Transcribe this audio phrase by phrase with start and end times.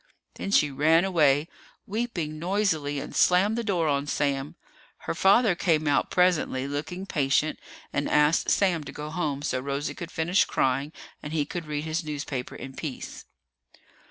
[0.33, 1.47] Then she ran away,
[1.85, 4.55] weeping noisily, and slammed the door on Sam.
[5.01, 7.59] Her father came out presently, looking patient,
[7.93, 10.91] and asked Sam to go home so Rosie could finish crying
[11.21, 13.25] and he could read his newspaper in peace.